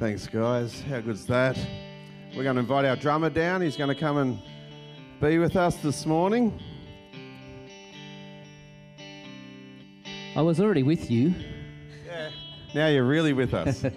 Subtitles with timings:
[0.00, 0.80] Thanks, guys.
[0.82, 1.56] How good's that?
[2.36, 3.62] We're going to invite our drummer down.
[3.62, 4.42] He's going to come and
[5.20, 6.60] be with us this morning.
[10.34, 11.32] I was already with you.
[12.04, 12.30] Yeah.
[12.74, 13.84] Now you're really with us.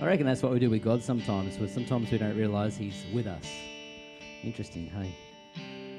[0.00, 1.56] I reckon that's what we do with God sometimes.
[1.56, 3.46] But sometimes we don't realise He's with us.
[4.42, 5.14] Interesting, hey.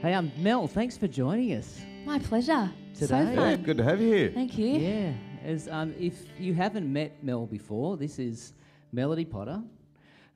[0.01, 1.79] Hey, um, Mel, thanks for joining us.
[2.03, 2.69] My pleasure.
[2.93, 3.07] Today.
[3.07, 3.61] So yeah, fun.
[3.63, 4.31] good to have you here.
[4.33, 4.67] Thank you.
[4.67, 5.13] Yeah,
[5.43, 8.53] as um, if you haven't met Mel before, this is
[8.91, 9.61] Melody Potter.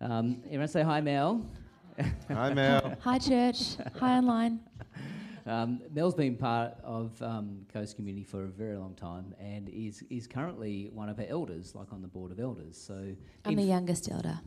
[0.02, 1.46] Um, everyone say hi, Mel.
[2.28, 2.94] Hi, Mel.
[3.02, 3.78] Hi, church.
[4.00, 4.60] Hi, online.
[5.46, 10.04] Um, Mel's been part of um, Coast Community for a very long time and is
[10.10, 12.76] is currently one of our elders, like on the board of elders.
[12.76, 14.40] So I'm the youngest elder.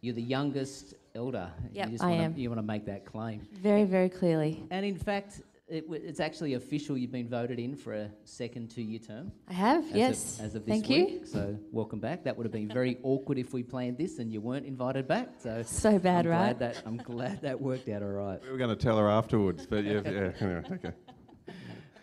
[0.00, 1.50] You're the youngest elder.
[1.72, 2.36] Yep, you just I wanna, am.
[2.36, 3.48] You want to make that claim.
[3.52, 4.62] Very, very clearly.
[4.70, 5.40] And in fact,
[5.72, 6.98] it, w- it's actually official.
[6.98, 9.32] You've been voted in for a second two-year term.
[9.48, 10.38] I have, As yes.
[10.38, 11.10] Of, as of this Thank week.
[11.20, 11.26] you.
[11.26, 12.24] So welcome back.
[12.24, 15.28] That would have been very awkward if we planned this and you weren't invited back.
[15.38, 16.58] So So bad, I'm right?
[16.58, 18.40] Glad that, I'm glad that worked out all right.
[18.42, 20.32] We were going to tell her afterwards, but yeah, yeah.
[20.40, 20.92] Anyway, okay.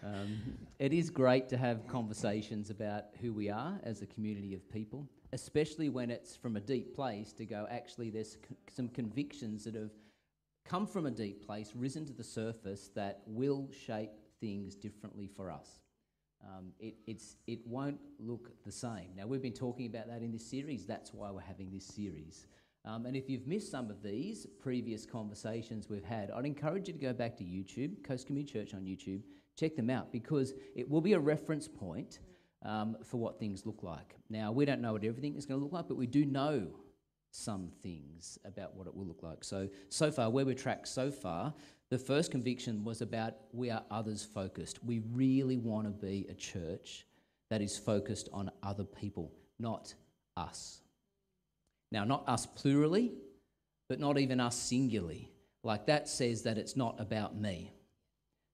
[0.04, 0.40] Um,
[0.80, 5.08] it is great to have conversations about who we are as a community of people,
[5.34, 9.76] especially when it's from a deep place to go, actually, there's c- some convictions that
[9.76, 9.92] have
[10.66, 15.52] come from a deep place, risen to the surface, that will shape things differently for
[15.52, 15.82] us.
[16.44, 19.10] Um, it, it's, it won't look the same.
[19.16, 20.86] Now, we've been talking about that in this series.
[20.86, 22.48] That's why we're having this series.
[22.86, 26.94] Um, and if you've missed some of these previous conversations we've had, I'd encourage you
[26.94, 29.22] to go back to YouTube, Coast Community Church on YouTube,
[29.60, 32.20] check them out because it will be a reference point
[32.64, 34.16] um, for what things look like.
[34.30, 36.68] Now, we don't know what everything is going to look like, but we do know
[37.32, 39.44] some things about what it will look like.
[39.44, 41.54] So, so far, where we're tracked so far,
[41.90, 44.84] the first conviction was about we are others focused.
[44.84, 47.06] We really want to be a church
[47.50, 49.94] that is focused on other people, not
[50.38, 50.82] us.
[51.92, 53.14] Now, not us plurally,
[53.88, 55.32] but not even us singularly.
[55.64, 57.74] Like that says that it's not about me.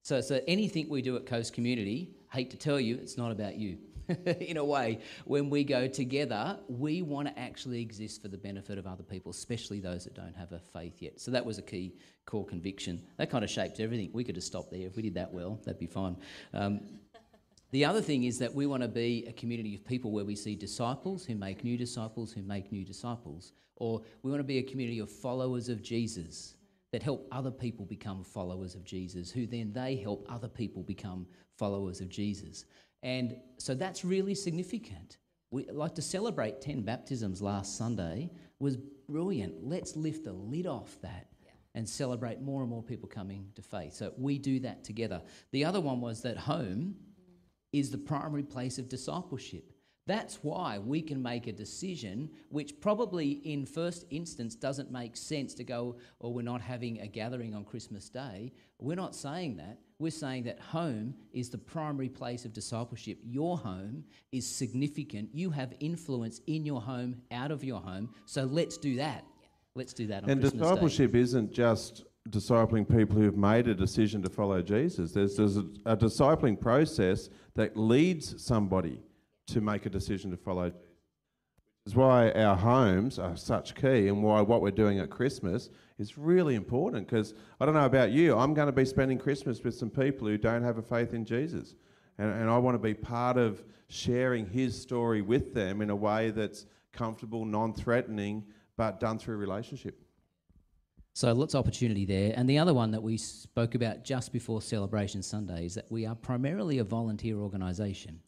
[0.03, 3.55] So, so anything we do at Coast Community, hate to tell you, it's not about
[3.55, 3.77] you.
[4.39, 8.77] In a way, when we go together, we want to actually exist for the benefit
[8.77, 11.19] of other people, especially those that don't have a faith yet.
[11.19, 11.95] So that was a key
[12.25, 13.01] core conviction.
[13.17, 14.09] That kind of shaped everything.
[14.13, 14.85] We could have stopped there.
[14.87, 16.17] If we did that well, that'd be fine.
[16.53, 16.81] Um,
[17.71, 20.35] the other thing is that we want to be a community of people where we
[20.35, 23.53] see disciples who make new disciples who make new disciples.
[23.75, 26.55] Or we want to be a community of followers of Jesus
[26.91, 31.27] that help other people become followers of Jesus, who then they help other people become
[31.57, 32.65] followers of Jesus.
[33.05, 35.19] And so that's really significant.
[35.51, 38.77] We like to celebrate 10 baptisms last Sunday was
[39.07, 39.63] brilliant.
[39.63, 41.27] Let's lift the lid off that
[41.75, 43.93] and celebrate more and more people coming to faith.
[43.93, 45.21] So we do that together.
[45.51, 46.95] The other one was that home
[47.71, 49.71] is the primary place of discipleship.
[50.07, 55.55] That's why we can make a decision which probably in first instance doesn't make sense
[55.55, 58.51] to go, or we're not having a gathering on Christmas Day.
[58.79, 59.79] We're not saying that.
[59.97, 63.17] We're saying that home is the primary place of discipleship.
[63.23, 65.29] Your home is significant.
[65.33, 68.09] You have influence in your home, out of your home.
[68.25, 69.23] So let's do that.
[69.73, 70.69] Let's do that on And Christmas Day.
[70.69, 75.13] discipleship isn't just discipling people who've made a decision to follow Jesus.
[75.13, 78.99] There's, there's a, a discipling process that leads somebody
[79.47, 80.81] to make a decision to follow Jesus.
[81.85, 85.69] Is why our homes are such key and why what we're doing at Christmas
[85.99, 89.63] is really important because I don't know about you, I'm going to be spending Christmas
[89.63, 91.75] with some people who don't have a faith in Jesus.
[92.17, 95.95] And, and I want to be part of sharing his story with them in a
[95.95, 98.43] way that's comfortable, non threatening,
[98.77, 100.01] but done through relationship.
[101.13, 102.33] So lots of opportunity there.
[102.35, 106.05] And the other one that we spoke about just before Celebration Sunday is that we
[106.05, 108.19] are primarily a volunteer organisation.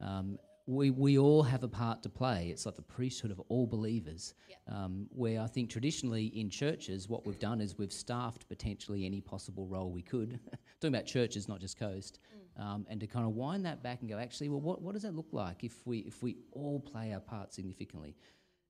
[0.00, 2.50] Um, we, we all have a part to play.
[2.50, 4.34] It's like the priesthood of all believers,
[4.70, 9.22] um, where I think traditionally in churches, what we've done is we've staffed potentially any
[9.22, 10.38] possible role we could.
[10.80, 12.18] Talking about churches, not just Coast,
[12.58, 15.04] um, and to kind of wind that back and go, actually, well, what, what does
[15.04, 18.14] that look like if we, if we all play our part significantly?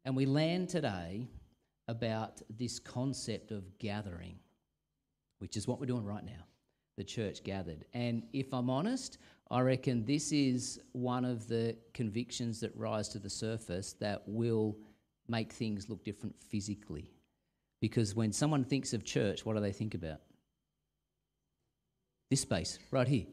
[0.05, 1.27] And we land today
[1.89, 4.39] about this concept of gathering,
[5.41, 6.45] which is what we're doing right now
[6.99, 7.85] the church gathered.
[7.95, 9.19] And if I'm honest,
[9.51, 14.77] I reckon this is one of the convictions that rise to the surface that will
[15.27, 17.11] make things look different physically.
[17.81, 20.21] Because when someone thinks of church, what do they think about?
[22.31, 23.27] This space right here.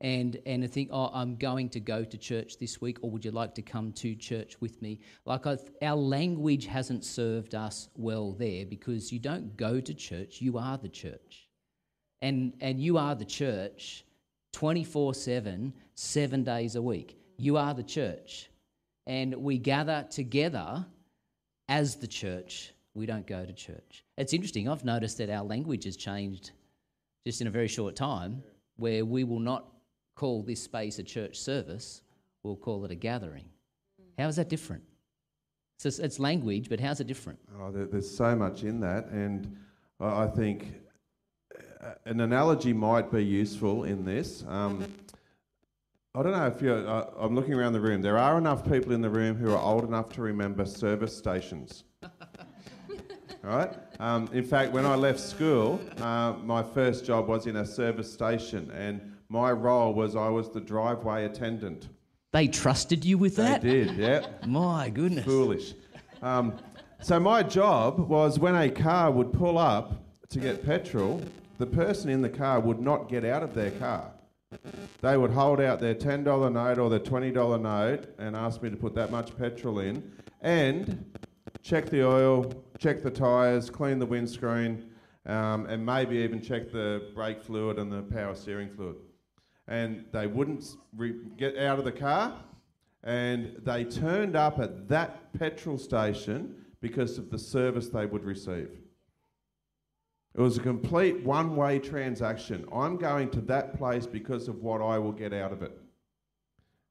[0.00, 3.24] And, and I think, oh, I'm going to go to church this week, or would
[3.24, 5.00] you like to come to church with me?
[5.24, 10.40] Like, i our language hasn't served us well there because you don't go to church,
[10.40, 11.48] you are the church.
[12.22, 14.04] And, and you are the church
[14.52, 17.16] 24 7, seven days a week.
[17.36, 18.50] You are the church.
[19.06, 20.84] and we gather together
[21.68, 24.04] as the church, we don't go to church.
[24.18, 26.50] It's interesting, I've noticed that our language has changed
[27.26, 28.42] just in a very short time,
[28.76, 29.72] where we will not
[30.14, 32.02] call this space a church service,
[32.42, 33.48] we'll call it a gathering.
[34.18, 34.82] How is that different?
[35.84, 37.38] It's, language, but how's it different?
[37.60, 39.56] Oh, there, there's so much in that, and
[40.00, 40.74] I think
[42.04, 44.44] an analogy might be useful in this.
[44.48, 44.84] Um,
[46.14, 46.86] I don't know if you're.
[46.86, 48.02] Uh, I'm looking around the room.
[48.02, 51.84] There are enough people in the room who are old enough to remember service stations.
[52.02, 53.72] All right.
[54.00, 58.12] Um, in fact, when I left school, uh, my first job was in a service
[58.12, 61.88] station, and my role was I was the driveway attendant.
[62.32, 63.62] They trusted you with that?
[63.62, 64.26] They did, yeah.
[64.46, 65.24] My goodness.
[65.24, 65.74] Foolish.
[66.20, 66.58] Um,
[67.00, 71.22] so my job was when a car would pull up to get petrol,
[71.58, 74.12] the person in the car would not get out of their car.
[75.02, 78.76] They would hold out their $10 note or their $20 note and ask me to
[78.76, 80.10] put that much petrol in
[80.40, 81.04] and
[81.62, 84.90] check the oil, check the tyres, clean the windscreen,
[85.26, 88.96] um, and maybe even check the brake fluid and the power steering fluid.
[89.66, 90.64] And they wouldn't
[91.36, 92.32] get out of the car,
[93.04, 98.70] and they turned up at that petrol station because of the service they would receive.
[100.38, 102.64] It was a complete one way transaction.
[102.72, 105.76] I'm going to that place because of what I will get out of it.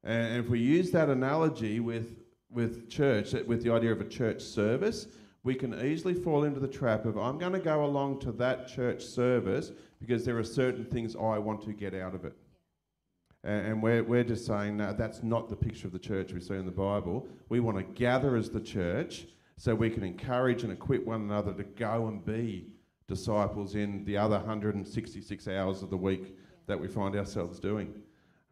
[0.04, 2.18] And if we use that analogy with,
[2.50, 5.06] with church, with the idea of a church service,
[5.44, 8.68] we can easily fall into the trap of I'm going to go along to that
[8.68, 12.36] church service because there are certain things I want to get out of it.
[13.44, 16.52] And, we're, we're just saying, no, that's not the picture of the church we see
[16.52, 17.26] in the Bible.
[17.48, 21.54] We want to gather as the church so we can encourage and equip one another
[21.54, 22.66] to go and be
[23.08, 27.92] disciples in the other 166 hours of the week that we find ourselves doing.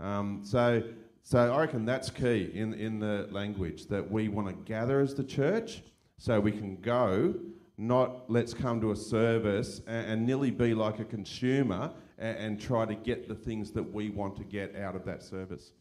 [0.01, 0.83] Um, so,
[1.23, 5.15] so I reckon that's key in, in the language that we want to gather as
[5.15, 5.83] the church
[6.19, 7.35] so we can go,
[7.77, 12.61] not let's come to a service and, and nearly be like a consumer and, and
[12.61, 15.73] try to get the things that we want to get out of that service.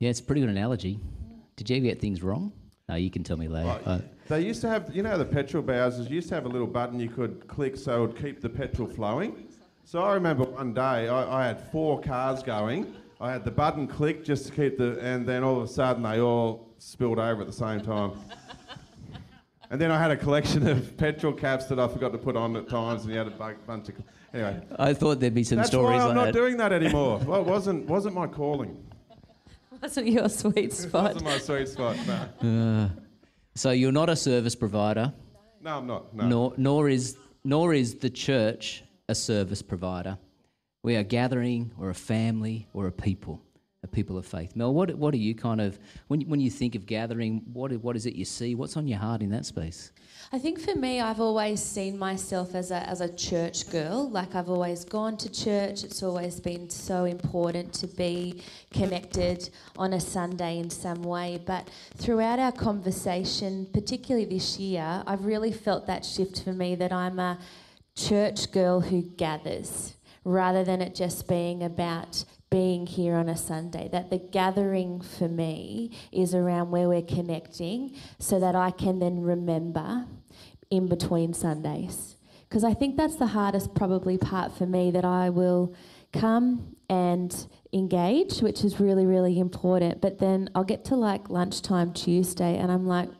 [0.00, 0.98] Yeah, it's a pretty good analogy.
[1.56, 2.52] Did you ever get things wrong?
[2.88, 3.80] No, you can tell me later.
[3.86, 4.02] Right.
[4.28, 7.00] They used to have, you know, the petrol bowsers used to have a little button
[7.00, 9.48] you could click so it would keep the petrol flowing.
[9.84, 12.94] So I remember one day I, I had four cars going.
[13.20, 16.02] I had the button clicked just to keep the, and then all of a sudden
[16.02, 18.12] they all spilled over at the same time.
[19.70, 22.54] and then I had a collection of petrol caps that I forgot to put on
[22.56, 23.94] at times, and you had a bu- bunch of.
[24.34, 26.32] Anyway, I thought there'd be some that's stories why I'm like not that.
[26.34, 27.18] doing that anymore.
[27.26, 28.76] well, it wasn't wasn't my calling.
[29.80, 31.14] Wasn't your sweet It spot.
[31.14, 31.96] wasn't my sweet spot.
[32.42, 33.00] No, Uh,
[33.58, 35.12] so you're not a service provider,
[35.60, 36.14] no I'm not.
[36.14, 36.28] No.
[36.28, 40.18] nor, nor, is, nor is the church a service provider.
[40.82, 43.42] We are gathering, or a family, or a people,
[43.84, 44.56] a people of faith.
[44.56, 45.78] Mel, what, what are you kind of,
[46.08, 48.56] when, when you think of gathering, what, what is it you see?
[48.56, 49.92] What's on your heart in that space?
[50.32, 54.10] I think for me, I've always seen myself as a, as a church girl.
[54.10, 55.84] Like I've always gone to church.
[55.84, 58.42] It's always been so important to be
[58.72, 61.40] connected on a Sunday in some way.
[61.46, 66.92] But throughout our conversation, particularly this year, I've really felt that shift for me that
[66.92, 67.38] I'm a
[67.94, 69.94] church girl who gathers
[70.24, 73.88] rather than it just being about being here on a Sunday.
[73.90, 79.20] That the gathering for me is around where we're connecting so that I can then
[79.20, 80.06] remember
[80.70, 82.16] in between Sundays.
[82.48, 85.74] Because I think that's the hardest, probably, part for me that I will
[86.12, 90.00] come and engage, which is really, really important.
[90.00, 93.10] But then I'll get to like lunchtime Tuesday and I'm like,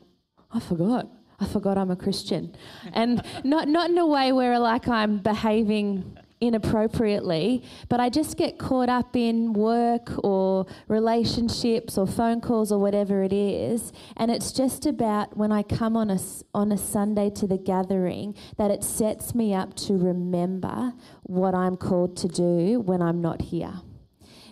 [0.51, 1.07] I forgot.
[1.39, 2.55] I forgot I'm a Christian.
[2.91, 8.57] and not, not in a way where like I'm behaving inappropriately, but I just get
[8.57, 13.91] caught up in work or relationships or phone calls or whatever it is.
[14.15, 16.19] And it's just about when I come on a,
[16.53, 20.93] on a Sunday to the gathering that it sets me up to remember
[21.23, 23.81] what I'm called to do when I'm not here.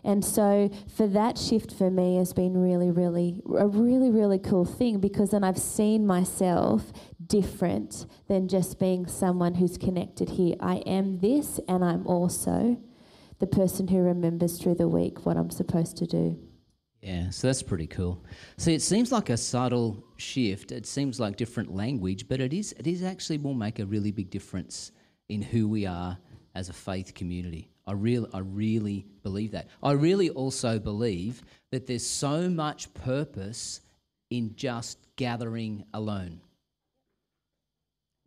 [0.07, 4.63] And so for that shift for me has been really, really, a really, really cool
[4.63, 6.93] thing because then I've seen myself
[7.27, 10.55] different than just being someone who's connected here.
[10.59, 12.77] I am this and I'm also
[13.39, 16.39] the person who remembers through the week what I'm supposed to do.
[17.01, 18.23] Yeah, so that's pretty cool.
[18.57, 20.71] See, it seems like a subtle shift.
[20.71, 24.11] It seems like different language, but it is it is actually will make a really
[24.11, 24.91] big difference
[25.29, 26.17] in who we are
[26.55, 27.69] as a faith community.
[27.85, 29.67] I really I really believe that.
[29.83, 33.81] I really also believe that there's so much purpose
[34.29, 36.41] in just gathering alone.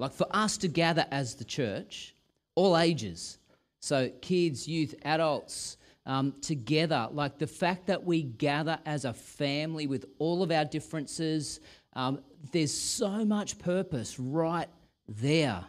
[0.00, 2.14] Like for us to gather as the church,
[2.54, 3.36] all ages,
[3.80, 5.76] so kids, youth, adults,
[6.06, 7.08] um, together.
[7.12, 11.60] Like the fact that we gather as a family with all of our differences,
[11.92, 14.68] um, there's so much purpose right
[15.06, 15.62] there.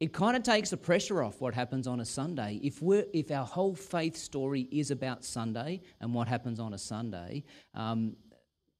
[0.00, 2.58] It kind of takes the pressure off what happens on a Sunday.
[2.62, 6.78] If, we're, if our whole faith story is about Sunday and what happens on a
[6.78, 8.16] Sunday, um,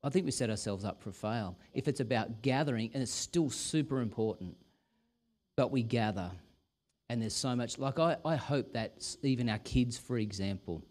[0.03, 1.59] I think we set ourselves up for fail.
[1.75, 4.57] If it's about gathering, and it's still super important,
[5.61, 6.31] but we gather,
[7.11, 7.79] and there's so much.
[7.79, 10.83] Like, I, I hope that even our kids, for example,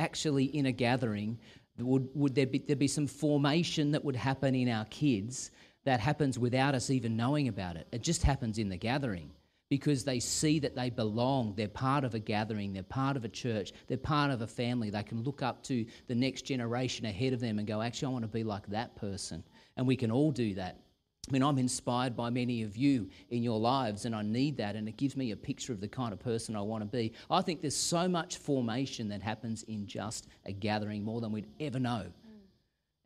[0.00, 1.38] actually in a gathering,
[1.78, 5.52] would, would there be, there be some formation that would happen in our kids
[5.84, 7.86] that happens without us even knowing about it?
[7.92, 9.30] It just happens in the gathering
[9.70, 11.54] because they see that they belong.
[11.56, 14.90] They're part of a gathering, they're part of a church, they're part of a family.
[14.90, 18.10] They can look up to the next generation ahead of them and go, actually, I
[18.10, 19.44] want to be like that person.
[19.76, 20.80] And we can all do that.
[21.28, 24.76] I mean, I'm inspired by many of you in your lives, and I need that,
[24.76, 27.12] and it gives me a picture of the kind of person I want to be.
[27.30, 31.48] I think there's so much formation that happens in just a gathering, more than we'd
[31.60, 32.04] ever know.
[32.08, 32.40] Mm.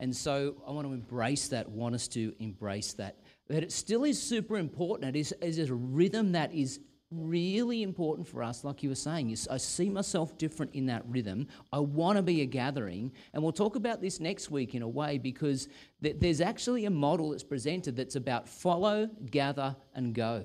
[0.00, 3.16] And so I want to embrace that, want us to embrace that
[3.48, 5.16] but it still is super important.
[5.16, 6.80] It is, it is a rhythm that is
[7.10, 9.30] really important for us, like you were saying.
[9.30, 11.48] Is I see myself different in that rhythm.
[11.72, 13.12] I want to be a gathering.
[13.32, 15.68] And we'll talk about this next week in a way because
[16.00, 20.44] there's actually a model that's presented that's about follow, gather, and go.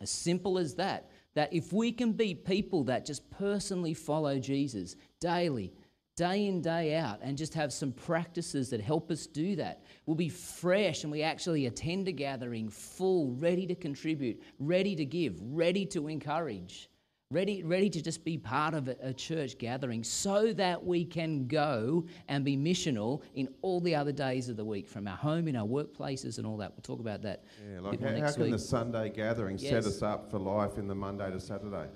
[0.00, 1.10] As simple as that.
[1.34, 5.74] That if we can be people that just personally follow Jesus daily,
[6.16, 9.82] day in, day out, and just have some practices that help us do that.
[10.06, 15.04] We'll be fresh and we actually attend a gathering full, ready to contribute, ready to
[15.04, 16.88] give, ready to encourage,
[17.30, 21.46] ready, ready to just be part of a, a church gathering so that we can
[21.48, 25.48] go and be missional in all the other days of the week from our home,
[25.48, 26.70] in our workplaces, and all that.
[26.70, 27.44] We'll talk about that.
[27.70, 28.52] Yeah, like how, how can week.
[28.52, 29.70] the Sunday gathering yes.
[29.70, 31.88] set us up for life in the Monday to Saturday?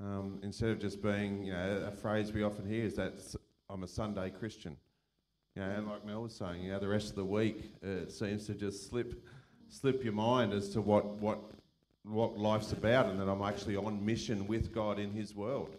[0.00, 3.14] Um, instead of just being, you know, a phrase we often hear is that
[3.70, 4.76] I'm a Sunday Christian.
[5.54, 7.88] You know, and like Mel was saying, you know, the rest of the week uh,
[8.02, 9.24] it seems to just slip,
[9.68, 11.38] slip your mind as to what, what,
[12.02, 15.76] what life's about, and that I'm actually on mission with God in His world.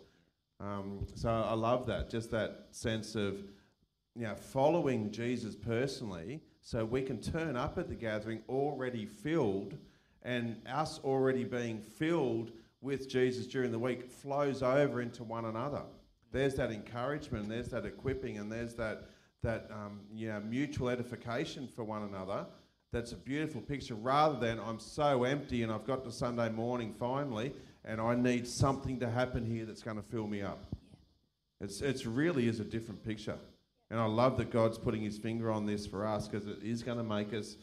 [0.61, 3.35] Um, so I love that, just that sense of,
[4.15, 9.75] you know, following Jesus personally, so we can turn up at the gathering already filled,
[10.23, 12.51] and us already being filled
[12.85, 15.81] with Jesus during the week flows over into one another.
[16.31, 19.09] There's that encouragement, there's that equipping, and there's that
[19.41, 22.45] that um, you know, mutual edification for one another.
[22.91, 23.93] That's a beautiful picture.
[23.93, 28.47] Rather than I'm so empty and I've got to Sunday morning finally, and I need
[28.47, 30.63] something to happen here that's going to fill me up.
[31.59, 33.37] It's it's really is a different picture,
[33.89, 36.83] and I love that God's putting His finger on this for us because it is
[36.83, 37.55] going to make us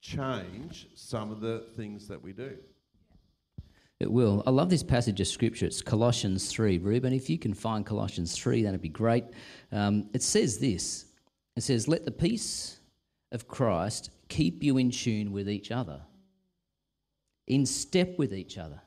[0.00, 2.56] change some of the things that we do.
[4.00, 4.44] It will.
[4.46, 5.66] I love this passage of scripture.
[5.66, 6.78] It's Colossians 3.
[6.78, 9.24] Ruben, if you can find Colossians 3, that'd be great.
[9.72, 11.06] Um, it says this
[11.56, 12.78] It says, Let the peace
[13.32, 16.00] of Christ keep you in tune with each other,
[17.48, 18.80] in step with each other.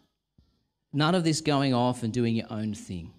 [0.94, 3.14] None of this going off and doing your own thing.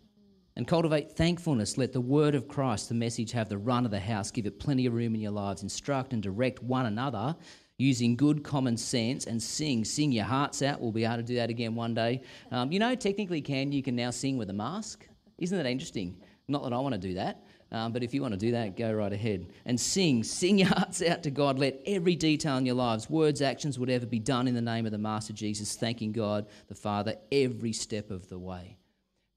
[0.55, 1.79] And cultivate thankfulness.
[1.79, 4.31] Let the word of Christ, the message, have the run of the house.
[4.31, 5.63] Give it plenty of room in your lives.
[5.63, 7.35] Instruct and direct one another
[7.83, 9.85] using good common sense and sing.
[9.85, 10.81] Sing your hearts out.
[10.81, 12.23] We'll be able to do that again one day.
[12.51, 15.07] Um, you know, technically, can you can now sing with a mask?
[15.39, 16.17] Isn't that interesting?
[16.49, 17.45] Not that I want to do that.
[17.73, 20.23] Um, but if you want to do that, go right ahead and sing.
[20.23, 21.59] Sing your hearts out to God.
[21.59, 24.93] Let every detail in your lives, words, actions, whatever, be done in the name of
[24.93, 28.77] the Master Jesus, thanking God the Father every step of the way.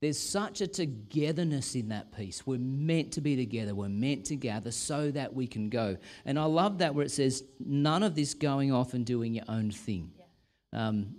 [0.05, 2.45] There's such a togetherness in that piece.
[2.45, 3.74] We're meant to be together.
[3.74, 5.97] We're meant to gather so that we can go.
[6.25, 9.45] And I love that where it says, none of this going off and doing your
[9.50, 10.12] own thing.
[10.15, 10.88] Yeah.
[10.88, 11.15] Um,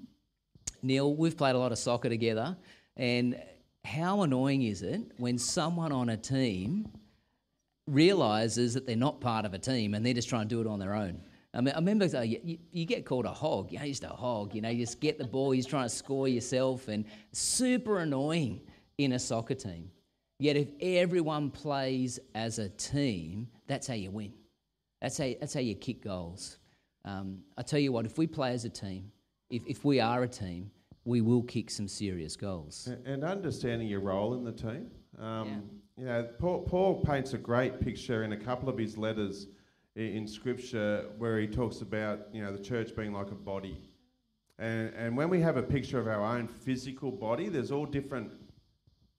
[0.82, 2.56] Neil, we've played a lot of soccer together.
[2.96, 3.42] And
[3.84, 6.88] how annoying is it when someone on a team
[7.88, 10.68] realizes that they're not part of a team and they're just trying to do it
[10.68, 11.22] on their own?
[11.52, 13.72] I, mean, I remember uh, you, you, get called a hog.
[13.72, 14.54] You know, just a hog.
[14.54, 18.60] You know, you just get the ball, you're trying to score yourself, and super annoying
[18.98, 19.90] in a soccer team.
[20.38, 24.32] Yet if everyone plays as a team, that's how you win.
[25.00, 26.58] That's how, that's how you kick goals.
[27.04, 29.10] Um, I tell you what, if we play as a team,
[29.50, 30.70] if, if we are a team,
[31.04, 32.88] we will kick some serious goals.
[33.04, 34.90] And understanding your role in the team.
[35.18, 35.54] Um, yeah.
[35.98, 39.46] You know, Paul, Paul, paints a great picture in a couple of his letters
[39.94, 43.80] in Scripture where he talks about you know the church being like a body.
[44.58, 48.32] And, and when we have a picture of our own physical body, there's all different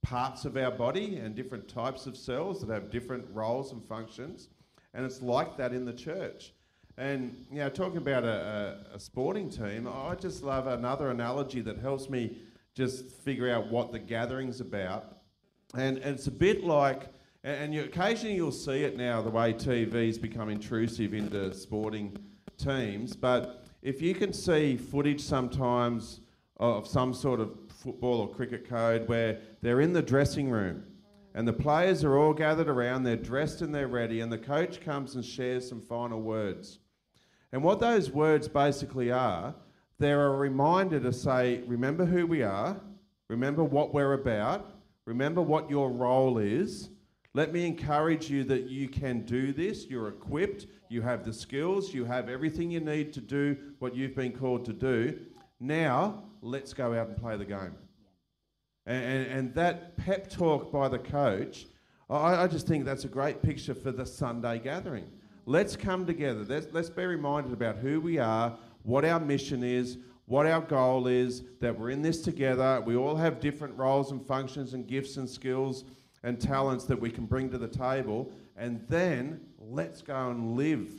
[0.02, 4.50] parts of our body and different types of cells that have different roles and functions.
[4.94, 6.54] And it's like that in the church.
[6.98, 11.62] And, you know, talking about a, a, a sporting team, I just love another analogy
[11.62, 12.38] that helps me
[12.74, 15.18] just figure out what the gathering's about.
[15.76, 17.10] And, and it's a bit like,
[17.44, 22.18] and, and you, occasionally you'll see it now, the way TV's become intrusive into sporting
[22.58, 23.16] teams.
[23.16, 26.22] But if you can see footage sometimes
[26.58, 30.84] of some sort of football or cricket code where they're in the dressing room
[31.38, 34.82] and the players are all gathered around, they're dressed and they're ready, and the coach
[34.82, 36.80] comes and shares some final words.
[37.52, 39.54] And what those words basically are,
[40.00, 42.82] they're a reminder to say, remember who we are,
[43.30, 44.72] remember what we're about,
[45.06, 46.90] remember what your role is.
[47.36, 49.86] Let me encourage you that you can do this.
[49.86, 54.16] You're equipped, you have the skills, you have everything you need to do what you've
[54.16, 55.20] been called to do.
[55.60, 57.76] Now, let's go out and play the game.
[58.86, 61.68] And, and, and that pep talk by the coach,
[62.10, 65.12] I, I, just think that's a great picture for the Sunday gathering.
[65.46, 66.46] Let's come together.
[66.48, 71.08] Let's, let's be reminded about who we are, what our mission is, what our goal
[71.08, 72.82] is, that we're in this together.
[72.86, 75.84] We all have different roles and functions and gifts and skills
[76.24, 78.32] and talents that we can bring to the table.
[78.56, 80.92] And then let's go and live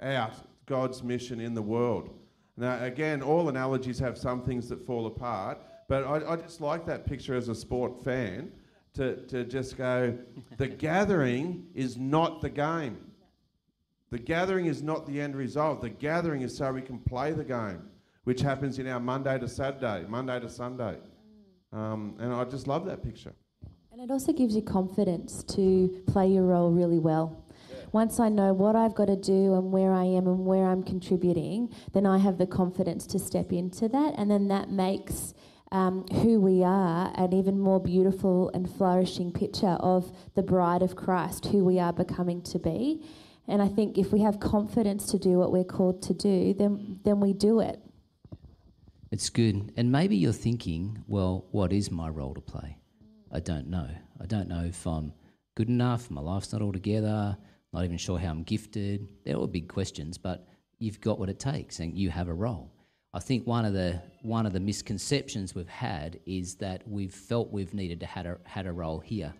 [0.00, 0.34] out
[0.66, 2.10] God's mission in the world.
[2.56, 6.86] Now, again, all analogies have some things that fall apart, but I, I just like
[6.86, 8.52] that picture as a sport fan
[8.94, 10.16] to, to just go,
[10.58, 12.98] the gathering is not the game.
[14.10, 15.80] The gathering is not the end result.
[15.80, 17.82] The gathering is so we can play the game,
[18.24, 20.98] which happens in our Monday to Saturday, Monday to Sunday.
[21.72, 23.32] Um, and I just love that picture.
[23.90, 27.41] And it also gives you confidence to play your role really well
[27.92, 30.82] once I know what I've got to do and where I am and where I'm
[30.82, 34.14] contributing, then I have the confidence to step into that.
[34.16, 35.34] And then that makes
[35.70, 40.96] um, who we are an even more beautiful and flourishing picture of the bride of
[40.96, 43.04] Christ, who we are becoming to be.
[43.46, 47.00] And I think if we have confidence to do what we're called to do, then,
[47.04, 47.80] then we do it.
[49.10, 49.72] It's good.
[49.76, 52.78] And maybe you're thinking, well, what is my role to play?
[53.30, 53.88] I don't know.
[54.20, 55.12] I don't know if I'm
[55.54, 57.36] good enough, my life's not all together,
[57.72, 59.08] not even sure how I'm gifted.
[59.24, 60.46] They're all big questions, but
[60.78, 62.70] you've got what it takes and you have a role.
[63.14, 67.52] I think one of the one of the misconceptions we've had is that we've felt
[67.52, 69.34] we've needed to had a had a role here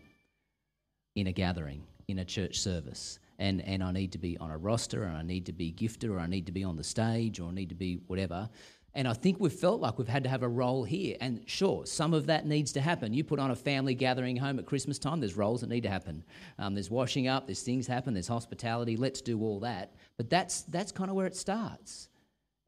[1.14, 3.18] in a gathering, in a church service.
[3.38, 6.11] And and I need to be on a roster and I need to be gifted
[6.11, 8.49] or I need to be on the stage or I need to be whatever.
[8.94, 11.16] And I think we've felt like we've had to have a role here.
[11.20, 13.14] And sure, some of that needs to happen.
[13.14, 15.88] You put on a family gathering home at Christmas time, there's roles that need to
[15.88, 16.22] happen.
[16.59, 18.96] Um, there's washing up, there's things happen, there's hospitality.
[18.96, 19.94] Let's do all that.
[20.18, 22.09] But that's, that's kind of where it starts.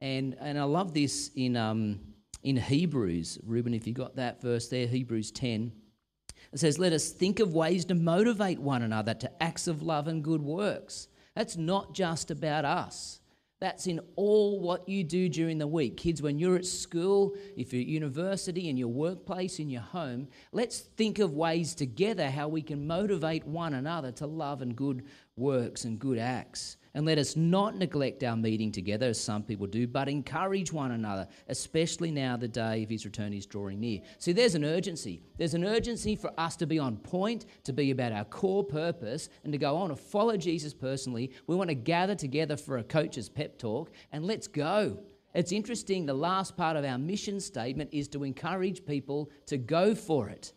[0.01, 2.01] And, and I love this in, um,
[2.43, 3.39] in Hebrews.
[3.45, 5.73] Reuben, if you got that verse there, Hebrews 10.
[6.53, 10.09] It says, Let us think of ways to motivate one another to acts of love
[10.09, 11.09] and good works.
[11.35, 13.21] That's not just about us.
[13.61, 15.97] That's in all what you do during the week.
[15.97, 20.29] Kids, when you're at school, if you're at university, in your workplace, in your home,
[20.53, 25.05] let's think of ways together how we can motivate one another to love and good
[25.37, 26.77] works and good acts.
[26.97, 30.93] And let us not neglect our meeting together, as some people do, but encourage one
[30.93, 34.01] another, especially now the day of his return is drawing near.
[34.19, 35.21] See, there's an urgency.
[35.37, 39.29] There's an urgency for us to be on point, to be about our core purpose,
[39.43, 41.33] and to go on to follow Jesus personally.
[41.49, 45.01] We want to gather together for a coach's pep talk, and let's go.
[45.35, 49.97] It's interesting, the last part of our mission statement is to encourage people to go
[49.97, 50.53] for it.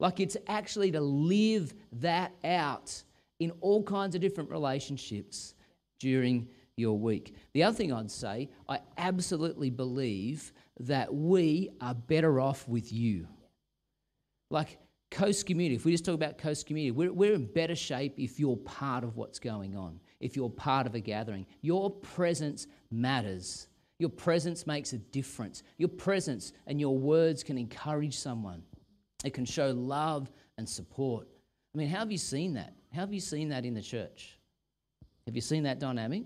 [0.00, 3.02] Like it's actually to live that out
[3.40, 5.54] in all kinds of different relationships
[5.98, 7.34] during your week.
[7.52, 13.26] The other thing I'd say, I absolutely believe that we are better off with you.
[14.50, 14.78] Like
[15.10, 18.38] Coast Community, if we just talk about Coast Community, we're, we're in better shape if
[18.38, 21.46] you're part of what's going on, if you're part of a gathering.
[21.62, 23.68] Your presence matters.
[23.98, 25.62] Your presence makes a difference.
[25.76, 28.62] Your presence and your words can encourage someone.
[29.24, 31.26] It can show love and support.
[31.74, 32.74] I mean, how have you seen that?
[32.94, 34.37] How have you seen that in the church?
[35.28, 36.22] Have you seen that dynamic?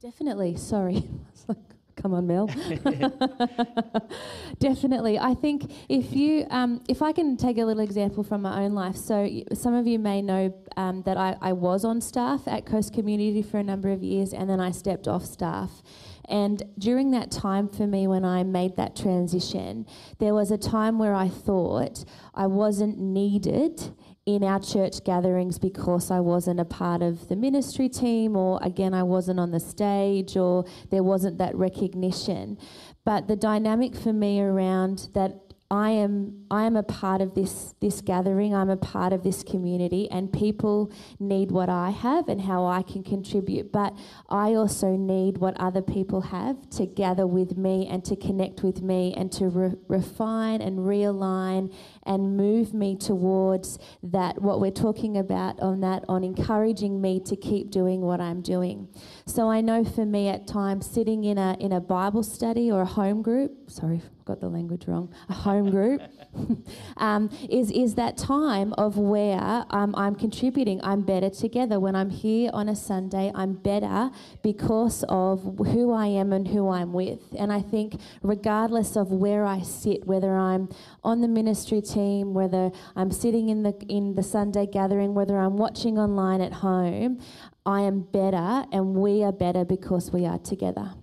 [0.00, 0.56] Definitely.
[0.56, 1.04] Sorry.
[1.96, 2.46] Come on, Mel.
[4.58, 5.18] Definitely.
[5.18, 8.72] I think if you, um, if I can take a little example from my own
[8.72, 8.96] life.
[8.96, 12.94] So some of you may know um, that I, I was on staff at Coast
[12.94, 15.82] Community for a number of years, and then I stepped off staff.
[16.26, 19.84] And during that time for me, when I made that transition,
[20.18, 23.94] there was a time where I thought I wasn't needed
[24.36, 28.94] in our church gatherings because I wasn't a part of the ministry team, or again,
[28.94, 32.58] I wasn't on the stage, or there wasn't that recognition.
[33.04, 37.74] But the dynamic for me around that I am I am a part of this
[37.80, 38.52] this gathering.
[38.52, 40.90] I'm a part of this community, and people
[41.20, 43.70] need what I have and how I can contribute.
[43.70, 43.96] But
[44.28, 48.82] I also need what other people have to gather with me and to connect with
[48.82, 51.72] me and to re- refine and realign
[52.10, 57.36] and move me towards that, what we're talking about on that, on encouraging me to
[57.36, 58.88] keep doing what I'm doing.
[59.26, 62.82] So I know for me at times sitting in a, in a Bible study or
[62.82, 66.02] a home group, sorry, got the language wrong, a home group,
[66.96, 70.80] um, is, is that time of where um, I'm contributing.
[70.82, 71.78] I'm better together.
[71.78, 74.10] When I'm here on a Sunday, I'm better
[74.42, 77.20] because of who I am and who I'm with.
[77.38, 80.68] And I think, regardless of where I sit, whether I'm
[81.02, 85.56] on the ministry team, whether I'm sitting in the, in the Sunday gathering, whether I'm
[85.56, 87.20] watching online at home,
[87.66, 90.94] I am better and we are better because we are together.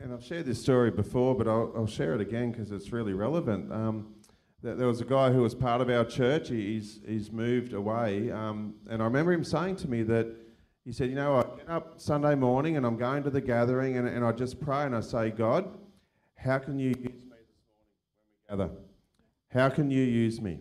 [0.00, 3.14] And I've shared this story before, but I'll, I'll share it again because it's really
[3.14, 3.72] relevant.
[3.72, 4.14] Um,
[4.62, 6.48] there was a guy who was part of our church.
[6.48, 8.30] He's, he's moved away.
[8.30, 10.34] Um, and I remember him saying to me that
[10.84, 13.96] he said, You know, I get up Sunday morning and I'm going to the gathering
[13.96, 15.68] and, and I just pray and I say, God,
[16.36, 17.46] how can you use me this morning
[18.48, 18.83] when we gather?
[19.54, 20.58] How can you use me?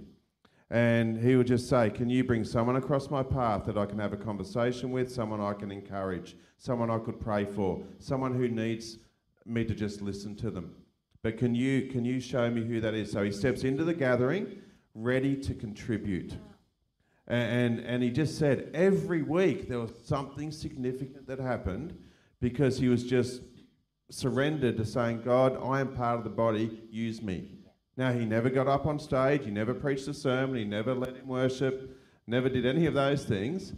[0.70, 3.98] And he would just say, Can you bring someone across my path that I can
[3.98, 8.48] have a conversation with, someone I can encourage, someone I could pray for, someone who
[8.48, 9.00] needs
[9.46, 10.76] me to just listen to them.
[11.24, 13.12] But can you can you show me who that is?
[13.12, 14.62] So he steps into the gathering,
[14.94, 16.34] ready to contribute.
[17.28, 21.98] And, and, and he just said every week there was something significant that happened
[22.42, 23.42] because he was just
[24.12, 27.53] surrendered to saying, God, I am part of the body, use me.
[27.96, 31.16] Now, he never got up on stage, he never preached a sermon, he never led
[31.16, 33.74] in worship, never did any of those things,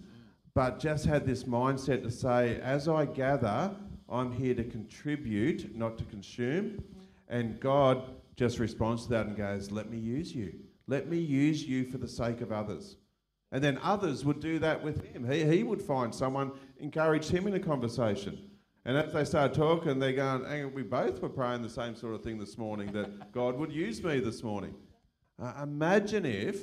[0.53, 3.75] but just had this mindset to say, as I gather,
[4.07, 6.83] I'm here to contribute, not to consume.
[7.27, 8.03] And God
[8.35, 10.53] just responds to that and goes, Let me use you.
[10.87, 12.97] Let me use you for the sake of others.
[13.51, 15.29] And then others would do that with him.
[15.29, 18.39] He, he would find someone, encourage him in a conversation.
[18.85, 22.23] And as they started talking, they're going, we both were praying the same sort of
[22.23, 24.75] thing this morning that God would use me this morning.
[25.41, 26.57] Uh, imagine if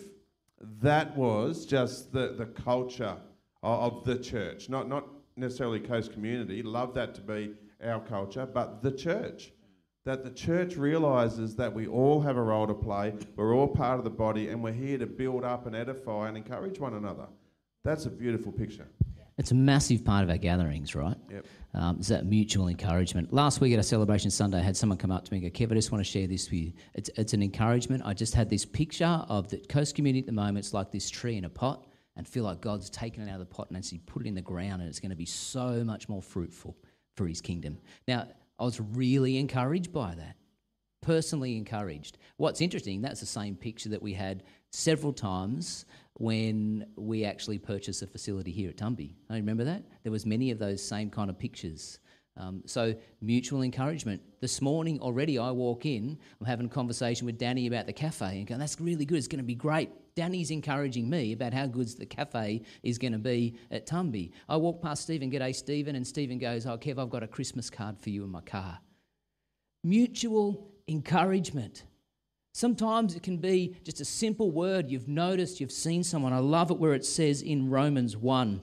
[0.80, 3.16] that was just the, the culture
[3.64, 5.04] of, of the church, not, not
[5.36, 9.52] necessarily Coast Community, love that to be our culture, but the church.
[10.04, 13.98] That the church realises that we all have a role to play, we're all part
[13.98, 17.26] of the body, and we're here to build up and edify and encourage one another.
[17.84, 18.88] That's a beautiful picture.
[19.38, 21.16] It's a massive part of our gatherings, right?
[21.30, 21.46] Yep.
[21.74, 23.32] Um, it's that mutual encouragement.
[23.32, 25.58] Last week at a celebration Sunday, I had someone come up to me and go,
[25.58, 26.72] Kev, I just want to share this with you.
[26.94, 28.02] It's, it's an encouragement.
[28.04, 30.58] I just had this picture of the coast community at the moment.
[30.58, 33.48] It's like this tree in a pot and feel like God's taken it out of
[33.48, 35.82] the pot and actually put it in the ground and it's going to be so
[35.82, 36.76] much more fruitful
[37.16, 37.78] for his kingdom.
[38.06, 40.36] Now, I was really encouraged by that.
[41.00, 42.18] Personally encouraged.
[42.36, 45.84] What's interesting, that's the same picture that we had several times
[46.22, 49.16] when we actually purchased a facility here at Tumbi.
[49.28, 49.82] I remember that.
[50.04, 51.98] There was many of those same kind of pictures.
[52.36, 54.22] Um, so mutual encouragement.
[54.40, 56.16] This morning already, I walk in.
[56.40, 59.18] I'm having a conversation with Danny about the cafe, and going, "That's really good.
[59.18, 63.14] It's going to be great." Danny's encouraging me about how good the cafe is going
[63.14, 64.30] to be at Tumbi.
[64.48, 67.68] I walk past Stephen, g'day Stephen, and Stephen goes, "Oh Kev, I've got a Christmas
[67.68, 68.78] card for you in my car."
[69.82, 71.82] Mutual encouragement.
[72.52, 76.32] Sometimes it can be just a simple word you've noticed, you've seen someone.
[76.32, 78.62] I love it where it says in Romans 1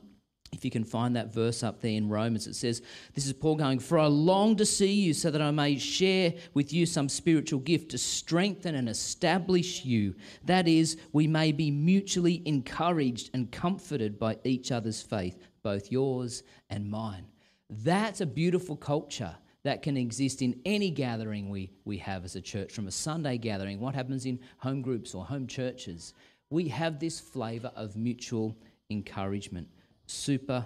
[0.52, 2.82] if you can find that verse up there in Romans, it says,
[3.14, 6.34] This is Paul going, For I long to see you so that I may share
[6.54, 10.16] with you some spiritual gift to strengthen and establish you.
[10.44, 16.44] That is, we may be mutually encouraged and comforted by each other's faith, both yours
[16.70, 17.28] and mine.
[17.70, 19.36] That's a beautiful culture
[19.70, 23.38] that can exist in any gathering we, we have as a church, from a Sunday
[23.38, 26.16] gathering, what happens in home groups or home churches.
[26.50, 28.58] We have this flavour of mutual
[28.90, 29.68] encouragement
[30.08, 30.66] super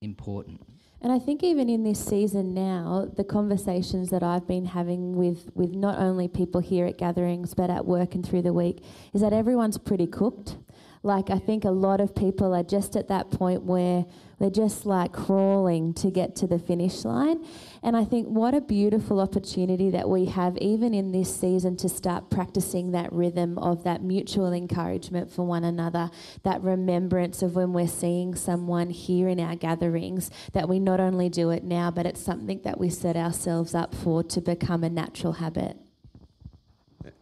[0.00, 0.62] important.
[1.02, 5.50] And I think even in this season now, the conversations that I've been having with,
[5.54, 9.20] with not only people here at gatherings but at work and through the week is
[9.20, 10.56] that everyone's pretty cooked.
[11.04, 14.06] Like, I think a lot of people are just at that point where
[14.38, 17.44] they're just like crawling to get to the finish line.
[17.82, 21.88] And I think what a beautiful opportunity that we have, even in this season, to
[21.88, 26.10] start practicing that rhythm of that mutual encouragement for one another,
[26.44, 31.28] that remembrance of when we're seeing someone here in our gatherings, that we not only
[31.28, 34.90] do it now, but it's something that we set ourselves up for to become a
[34.90, 35.76] natural habit.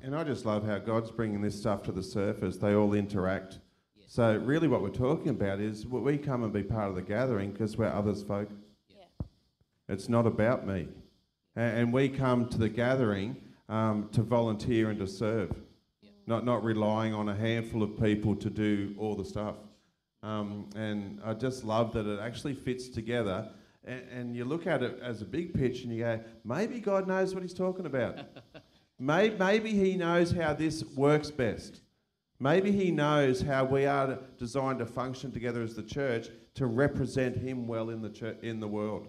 [0.02, 2.58] And I just love how God's bringing this stuff to the surface.
[2.58, 3.58] They all interact.
[4.10, 7.52] So really, what we're talking about is we come and be part of the gathering
[7.52, 8.48] because we're others folk.
[8.88, 9.04] Yeah.
[9.88, 10.88] It's not about me,
[11.54, 13.36] and we come to the gathering
[13.68, 15.54] um, to volunteer and to serve,
[16.02, 16.10] yeah.
[16.26, 19.54] not not relying on a handful of people to do all the stuff.
[20.24, 23.48] Um, and I just love that it actually fits together.
[23.84, 27.06] And, and you look at it as a big picture and you go, maybe God
[27.06, 28.18] knows what He's talking about.
[29.02, 31.80] Maybe, maybe he knows how this works best.
[32.42, 37.36] Maybe he knows how we are designed to function together as the church to represent
[37.36, 39.06] him well in the church, in the world.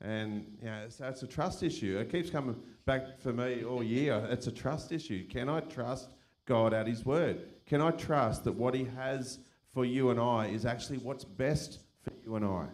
[0.00, 1.98] And yeah, so it's a trust issue.
[1.98, 4.26] It keeps coming back for me all year.
[4.30, 5.26] It's a trust issue.
[5.28, 6.10] Can I trust
[6.46, 7.42] God at His word?
[7.66, 9.38] Can I trust that what He has
[9.72, 12.66] for you and I is actually what's best for you and I?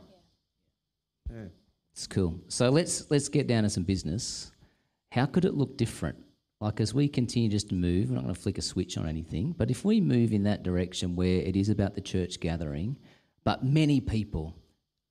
[1.31, 1.37] Yeah.
[1.37, 1.49] yeah.
[1.93, 2.41] It's cool.
[2.49, 4.51] So let's let's get down to some business.
[5.13, 6.19] How could it look different?
[6.65, 9.07] Like as we continue just to move, we're not going to flick a switch on
[9.07, 12.97] anything, but if we move in that direction where it is about the church gathering,
[13.45, 14.57] but many people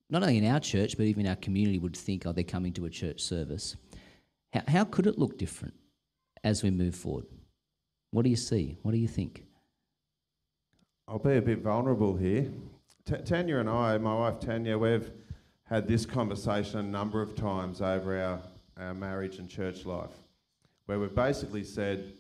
[0.10, 2.86] not only in our church, but even our community would think, oh, they're coming to
[2.86, 3.76] a church service.
[4.52, 5.76] How, how could it look different
[6.44, 7.26] as we move forward?
[8.10, 8.80] What do you see?
[8.82, 9.46] What do you think?
[11.08, 12.48] I'll be a bit vulnerable here.
[13.06, 15.12] T- Tanya and I, my wife Tanya, we've
[15.66, 18.42] had this conversation a number of times over our,
[18.84, 20.23] our marriage and church life,
[20.86, 22.13] where we've basically said,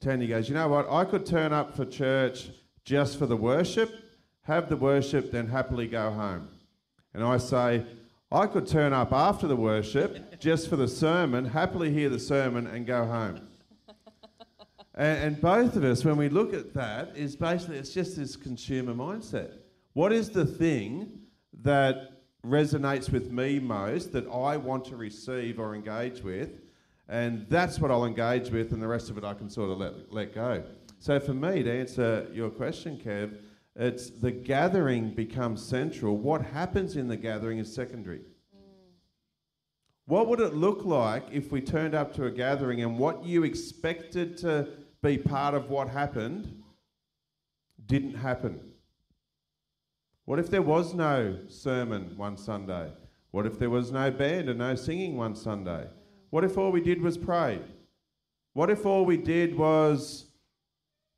[0.00, 0.88] Tanya goes, You know what?
[0.90, 2.50] I could turn up for church
[2.84, 3.90] just for the worship,
[4.42, 6.48] have the worship, then happily go home.
[7.14, 7.84] And I say,
[8.30, 12.66] I could turn up after the worship just for the sermon, happily hear the sermon,
[12.66, 13.46] and go home.
[14.94, 18.36] and, and both of us, when we look at that, is basically it's just this
[18.36, 19.52] consumer mindset.
[19.92, 21.20] What is the thing
[21.62, 22.10] that
[22.44, 26.60] resonates with me most that I want to receive or engage with?
[27.08, 29.78] And that's what I'll engage with, and the rest of it I can sort of
[29.78, 30.64] let, let go.
[30.98, 33.36] So, for me, to answer your question, Kev,
[33.76, 36.16] it's the gathering becomes central.
[36.16, 38.20] What happens in the gathering is secondary.
[38.56, 38.92] Mm.
[40.06, 43.44] What would it look like if we turned up to a gathering and what you
[43.44, 44.68] expected to
[45.02, 46.62] be part of what happened
[47.84, 48.60] didn't happen?
[50.24, 52.90] What if there was no sermon one Sunday?
[53.32, 55.86] What if there was no band and no singing one Sunday?
[56.34, 57.60] What if all we did was pray?
[58.54, 60.24] What if all we did was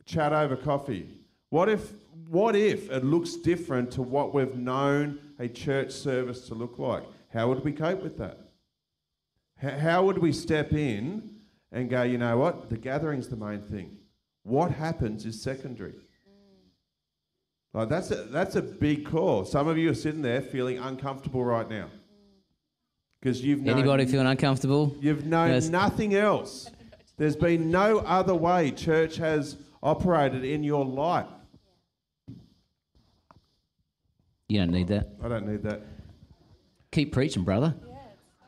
[0.04, 1.08] chat over coffee?
[1.48, 1.90] What if
[2.28, 7.02] what if it looks different to what we've known a church service to look like?
[7.32, 8.40] How would we cope with that?
[9.56, 11.36] How would we step in
[11.72, 13.96] and go, you know what, the gathering's the main thing.
[14.42, 15.94] What happens is secondary.
[17.72, 19.46] Like that's a, that's a big call.
[19.46, 21.88] Some of you are sitting there feeling uncomfortable right now
[23.20, 24.96] because you've known, anybody feeling uncomfortable.
[25.00, 25.68] You've known yes.
[25.68, 26.70] nothing else.
[27.16, 31.26] There's been no other way church has operated in your life.
[34.48, 35.08] You don't need that.
[35.22, 35.82] I don't need that.
[36.92, 37.74] Keep preaching, brother.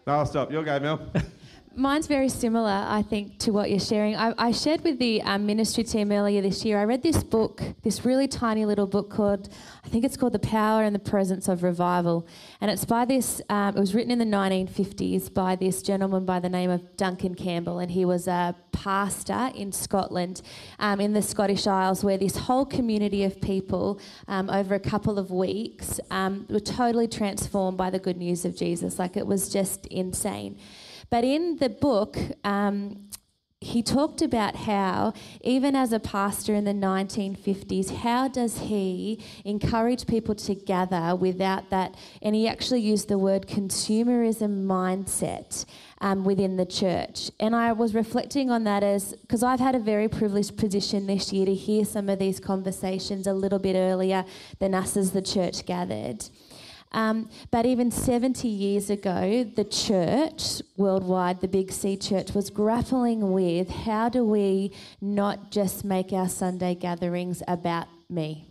[0.06, 0.52] No, I'll stop.
[0.52, 1.12] Your go, Mel.
[1.78, 4.16] Mine's very similar, I think, to what you're sharing.
[4.16, 6.76] I, I shared with the um, ministry team earlier this year.
[6.76, 9.48] I read this book, this really tiny little book called,
[9.84, 12.26] I think it's called The Power and the Presence of Revival.
[12.60, 16.40] And it's by this, um, it was written in the 1950s by this gentleman by
[16.40, 17.78] the name of Duncan Campbell.
[17.78, 20.42] And he was a pastor in Scotland,
[20.80, 25.16] um, in the Scottish Isles, where this whole community of people um, over a couple
[25.16, 28.98] of weeks um, were totally transformed by the good news of Jesus.
[28.98, 30.58] Like it was just insane.
[31.10, 33.08] But in the book, um,
[33.60, 40.06] he talked about how, even as a pastor in the 1950s, how does he encourage
[40.06, 41.96] people to gather without that?
[42.22, 45.64] And he actually used the word consumerism mindset
[46.00, 47.32] um, within the church.
[47.40, 51.32] And I was reflecting on that as because I've had a very privileged position this
[51.32, 54.24] year to hear some of these conversations a little bit earlier
[54.60, 56.28] than us as the church gathered.
[56.92, 63.32] Um, but even 70 years ago, the church worldwide, the Big C church, was grappling
[63.32, 68.46] with how do we not just make our Sunday gatherings about me?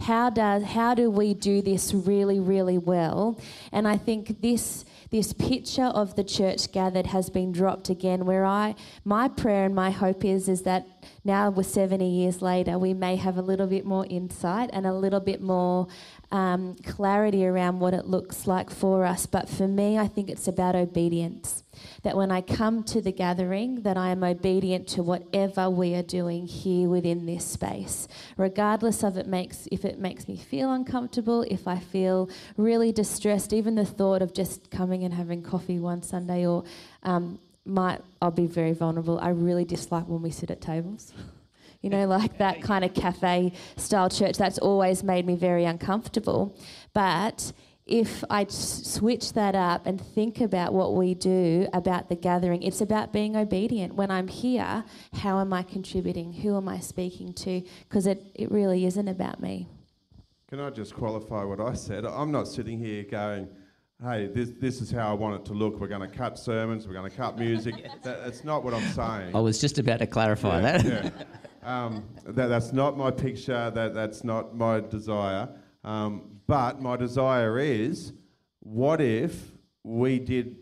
[0.00, 3.40] How, does, how do we do this really, really well?
[3.70, 8.46] And I think this this picture of the church gathered has been dropped again where
[8.46, 8.74] i
[9.04, 10.86] my prayer and my hope is is that
[11.22, 14.94] now we're 70 years later we may have a little bit more insight and a
[14.94, 15.86] little bit more
[16.32, 19.26] um, clarity around what it looks like for us.
[19.26, 21.62] But for me, I think it's about obedience.
[22.02, 26.02] That when I come to the gathering, that I am obedient to whatever we are
[26.02, 31.42] doing here within this space, regardless of it makes if it makes me feel uncomfortable,
[31.42, 33.52] if I feel really distressed.
[33.52, 36.64] Even the thought of just coming and having coffee one Sunday, or
[37.02, 39.18] um, might I'll be very vulnerable.
[39.18, 41.12] I really dislike when we sit at tables.
[41.82, 44.38] you know, like that kind of cafe style church.
[44.38, 46.56] That's always made me very uncomfortable.
[46.94, 47.52] But
[47.84, 52.80] if I switch that up and think about what we do about the gathering, it's
[52.80, 53.94] about being obedient.
[53.94, 56.32] When I'm here, how am I contributing?
[56.32, 57.60] Who am I speaking to?
[57.88, 59.66] Because it, it really isn't about me.
[60.48, 62.04] Can I just qualify what I said?
[62.06, 63.48] I'm not sitting here going,
[64.02, 65.80] hey, this, this is how I want it to look.
[65.80, 67.74] We're going to cut sermons, we're going to cut music.
[68.04, 69.34] that, that's not what I'm saying.
[69.34, 70.84] I was just about to clarify Yeah, that.
[70.84, 71.10] yeah.
[71.62, 75.48] Um, that, that's not my picture, that, that's not my desire.
[75.84, 78.12] Um, but my desire is
[78.60, 79.52] what if
[79.84, 80.56] we did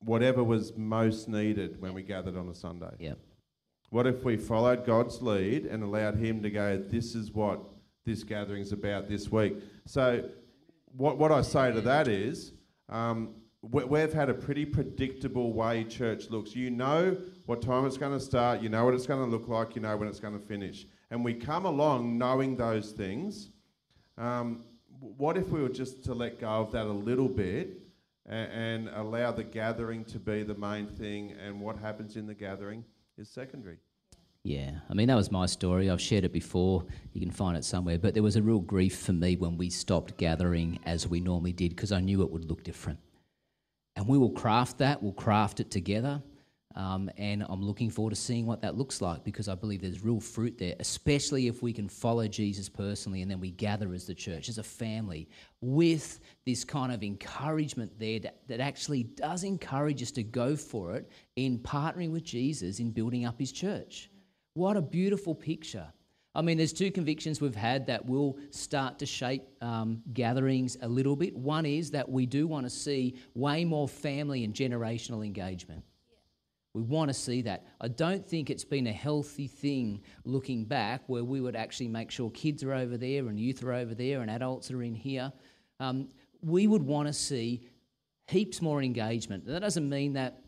[0.00, 2.94] whatever was most needed when we gathered on a Sunday?
[2.98, 3.18] Yep.
[3.90, 7.60] What if we followed God's lead and allowed Him to go, this is what
[8.04, 9.56] this gathering's about this week?
[9.84, 10.28] So,
[10.96, 12.52] what, what I say to that is,
[12.88, 16.54] um, we, we've had a pretty predictable way church looks.
[16.54, 17.16] You know
[17.46, 19.82] what time it's going to start, you know what it's going to look like, you
[19.82, 20.86] know when it's going to finish.
[21.10, 23.50] And we come along knowing those things.
[24.18, 24.64] Um,
[24.98, 27.78] what if we were just to let go of that a little bit
[28.26, 32.34] and, and allow the gathering to be the main thing, and what happens in the
[32.34, 32.84] gathering
[33.16, 33.78] is secondary?
[34.42, 35.90] Yeah, I mean, that was my story.
[35.90, 36.84] I've shared it before.
[37.12, 37.98] You can find it somewhere.
[37.98, 41.52] But there was a real grief for me when we stopped gathering as we normally
[41.52, 43.00] did because I knew it would look different.
[43.96, 46.22] And we will craft that, we'll craft it together.
[46.76, 50.04] Um, and I'm looking forward to seeing what that looks like because I believe there's
[50.04, 54.06] real fruit there, especially if we can follow Jesus personally and then we gather as
[54.06, 55.26] the church, as a family,
[55.62, 60.94] with this kind of encouragement there that, that actually does encourage us to go for
[60.94, 64.10] it in partnering with Jesus in building up his church.
[64.52, 65.86] What a beautiful picture.
[66.34, 70.88] I mean, there's two convictions we've had that will start to shape um, gatherings a
[70.88, 71.34] little bit.
[71.34, 75.82] One is that we do want to see way more family and generational engagement.
[76.76, 77.64] We want to see that.
[77.80, 82.10] I don't think it's been a healthy thing looking back where we would actually make
[82.10, 85.32] sure kids are over there and youth are over there and adults are in here.
[85.80, 86.10] Um,
[86.42, 87.66] we would want to see
[88.26, 89.46] heaps more engagement.
[89.46, 90.42] That doesn't mean that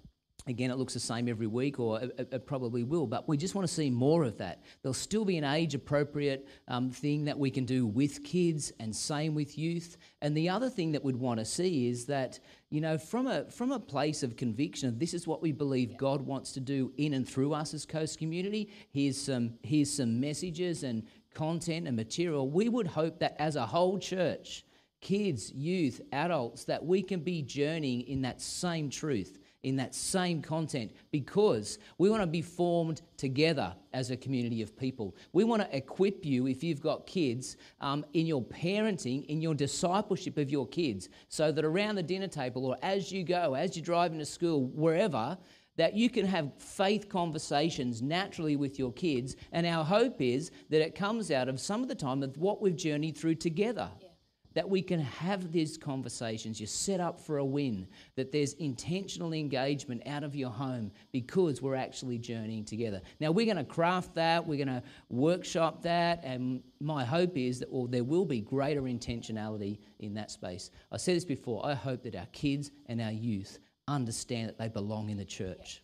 [0.49, 3.55] Again, it looks the same every week, or it, it, probably will, but we just
[3.55, 4.63] want to see more of that.
[4.81, 8.95] There'll still be an age appropriate um, thing that we can do with kids, and
[8.97, 9.99] same with youth.
[10.23, 13.45] And the other thing that we'd want to see is that, you know, from a,
[13.51, 17.15] from a place of conviction, this is what we believe God wants to do in
[17.15, 18.71] and through us as Coast Community.
[18.91, 22.51] Here's some, here's some messages and content and material.
[22.51, 24.67] We would hope that as a whole church,
[25.01, 30.41] kids, youth, adults, that we can be journeying in that same truth in that same
[30.41, 35.17] content because we want to be formed together as a community of people.
[35.33, 39.55] We want to equip you, if you've got kids, um, in your parenting, in your
[39.55, 43.77] discipleship of your kids, so that around the dinner table or as you go, as
[43.77, 45.37] you're driving to school, wherever,
[45.77, 49.37] that you can have faith conversations naturally with your kids.
[49.53, 52.61] And our hope is that it comes out of some of the time of what
[52.61, 53.89] we've journeyed through together.
[54.01, 54.08] Yeah
[54.55, 56.61] that we can have these conversations.
[56.61, 61.61] You're set up for a win, that there's intentional engagement out of your home because
[61.63, 63.01] we're actually journeying together.
[63.21, 67.61] Now, we're going to craft that, we're going to workshop that, and my hope is
[67.61, 70.71] that well, there will be greater intentionality in that space.
[70.93, 74.69] I said this before, I hope that our kids and our youth understand that they
[74.69, 75.83] belong in the church.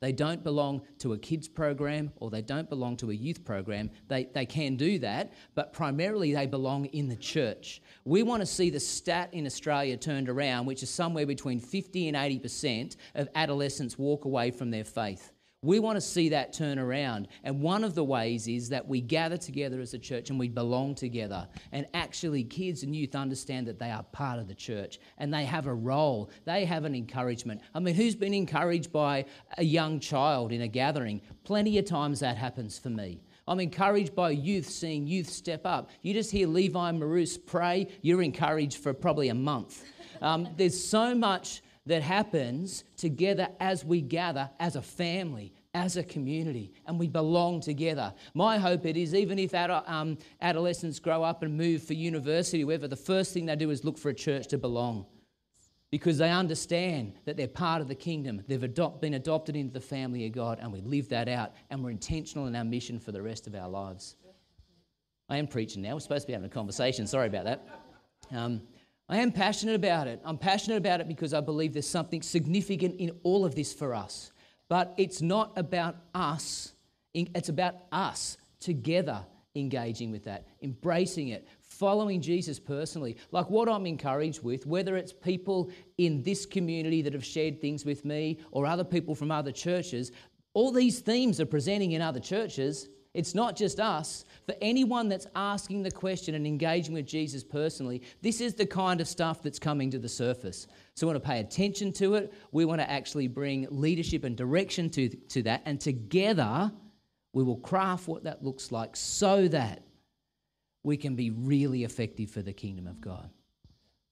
[0.00, 3.90] They don't belong to a kids program or they don't belong to a youth program.
[4.08, 7.82] They, they can do that, but primarily they belong in the church.
[8.04, 12.08] We want to see the stat in Australia turned around, which is somewhere between 50
[12.08, 15.32] and 80% of adolescents walk away from their faith.
[15.62, 17.26] We want to see that turn around.
[17.42, 20.48] And one of the ways is that we gather together as a church and we
[20.48, 21.48] belong together.
[21.72, 25.44] And actually, kids and youth understand that they are part of the church and they
[25.44, 27.60] have a role, they have an encouragement.
[27.74, 29.24] I mean, who's been encouraged by
[29.56, 31.22] a young child in a gathering?
[31.42, 33.20] Plenty of times that happens for me.
[33.48, 35.90] I'm encouraged by youth, seeing youth step up.
[36.02, 39.84] You just hear Levi Marus pray, you're encouraged for probably a month.
[40.22, 46.02] Um, there's so much that happens together as we gather as a family, as a
[46.02, 48.12] community, and we belong together.
[48.34, 52.62] My hope it is even if ad- um, adolescents grow up and move for university,
[52.62, 55.06] whatever, the first thing they do is look for a church to belong.
[55.90, 58.44] Because they understand that they're part of the kingdom.
[58.46, 61.82] They've adopt, been adopted into the family of God, and we live that out, and
[61.82, 64.16] we're intentional in our mission for the rest of our lives.
[65.30, 65.94] I am preaching now.
[65.94, 67.06] We're supposed to be having a conversation.
[67.06, 67.66] Sorry about that.
[68.30, 68.60] Um,
[69.08, 70.20] I am passionate about it.
[70.24, 73.94] I'm passionate about it because I believe there's something significant in all of this for
[73.94, 74.32] us.
[74.68, 76.74] But it's not about us,
[77.14, 79.24] it's about us together
[79.54, 83.16] engaging with that, embracing it, following Jesus personally.
[83.32, 87.84] Like what I'm encouraged with, whether it's people in this community that have shared things
[87.84, 90.12] with me or other people from other churches,
[90.52, 92.88] all these themes are presenting in other churches.
[93.14, 94.24] It's not just us.
[94.44, 99.00] For anyone that's asking the question and engaging with Jesus personally, this is the kind
[99.00, 100.66] of stuff that's coming to the surface.
[100.94, 102.32] So we want to pay attention to it.
[102.52, 105.62] We want to actually bring leadership and direction to, to that.
[105.64, 106.70] And together,
[107.32, 109.82] we will craft what that looks like so that
[110.84, 113.30] we can be really effective for the kingdom of God.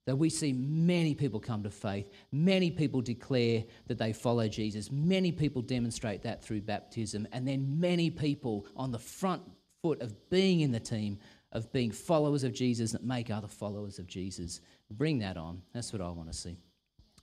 [0.07, 4.91] That we see many people come to faith, many people declare that they follow Jesus,
[4.91, 9.43] many people demonstrate that through baptism, and then many people on the front
[9.83, 11.19] foot of being in the team,
[11.53, 14.61] of being followers of Jesus that make other followers of Jesus.
[14.91, 15.63] Bring that on.
[15.75, 16.57] That's what I want to see.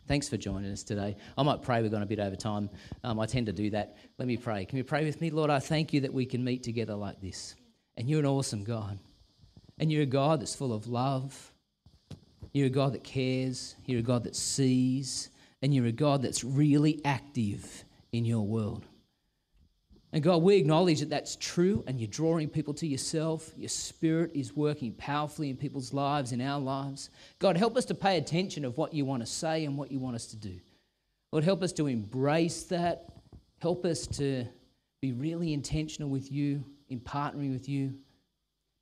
[0.06, 1.16] Thanks for joining us today.
[1.38, 1.82] I might pray.
[1.82, 2.70] We've gone a bit over time.
[3.06, 3.96] Um, I tend to do that.
[4.18, 4.66] Let me pray.
[4.66, 5.30] Can you pray with me?
[5.30, 7.56] Lord, I thank you that we can meet together like this.
[7.96, 9.00] And you're an awesome God.
[9.80, 11.53] And you're a God that's full of love
[12.54, 13.76] you're a God that cares.
[13.86, 15.30] You're a God that sees.
[15.62, 18.86] And you're a God that's really active in your world.
[20.14, 23.51] And God, we acknowledge that that's true, and you're drawing people to yourself.
[23.58, 27.10] Your spirit is working powerfully in people's lives, in our lives.
[27.39, 29.97] God, help us to pay attention of what you want to say and what you
[29.97, 30.60] want us to do.
[31.32, 33.08] Lord, help us to embrace that.
[33.60, 34.45] Help us to
[35.01, 37.95] be really intentional with you, in partnering with you.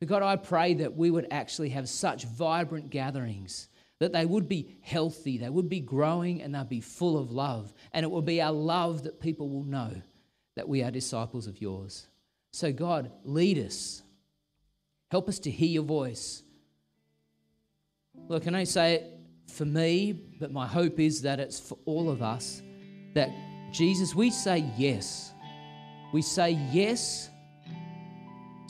[0.01, 3.67] But God, I pray that we would actually have such vibrant gatherings
[3.99, 7.71] that they would be healthy, they would be growing, and they'd be full of love.
[7.93, 9.93] And it will be our love that people will know
[10.55, 12.07] that we are disciples of yours.
[12.51, 14.01] So, God, lead us.
[15.11, 16.41] Help us to hear your voice.
[18.27, 19.19] Look, I say it
[19.51, 22.63] for me, but my hope is that it's for all of us
[23.13, 23.29] that
[23.71, 25.31] Jesus, we say yes.
[26.11, 27.29] We say yes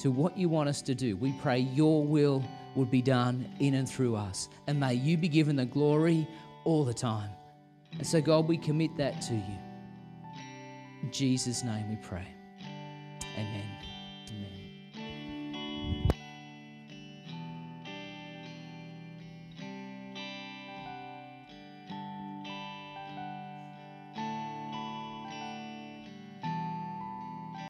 [0.02, 1.16] to what you want us to do.
[1.16, 2.44] We pray your will
[2.76, 4.50] would be done in and through us.
[4.66, 6.28] And may you be given the glory
[6.64, 7.30] all the time.
[7.94, 9.58] And so, God, we commit that to you.
[11.04, 12.28] In Jesus' name we pray.
[13.38, 13.81] Amen.